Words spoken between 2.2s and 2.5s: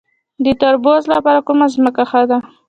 ده؟